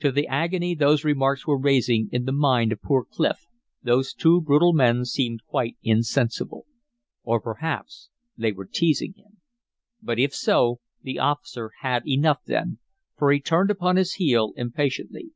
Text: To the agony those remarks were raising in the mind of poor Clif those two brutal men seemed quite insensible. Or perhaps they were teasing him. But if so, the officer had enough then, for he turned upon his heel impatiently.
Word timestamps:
To 0.00 0.10
the 0.10 0.26
agony 0.26 0.74
those 0.74 1.04
remarks 1.04 1.46
were 1.46 1.60
raising 1.60 2.08
in 2.10 2.24
the 2.24 2.32
mind 2.32 2.72
of 2.72 2.80
poor 2.80 3.04
Clif 3.04 3.44
those 3.82 4.14
two 4.14 4.40
brutal 4.40 4.72
men 4.72 5.04
seemed 5.04 5.42
quite 5.46 5.76
insensible. 5.82 6.64
Or 7.24 7.42
perhaps 7.42 8.08
they 8.38 8.52
were 8.52 8.64
teasing 8.64 9.12
him. 9.18 9.42
But 10.00 10.18
if 10.18 10.34
so, 10.34 10.80
the 11.02 11.18
officer 11.18 11.72
had 11.80 12.06
enough 12.08 12.40
then, 12.46 12.78
for 13.18 13.30
he 13.30 13.38
turned 13.38 13.70
upon 13.70 13.96
his 13.96 14.14
heel 14.14 14.54
impatiently. 14.56 15.32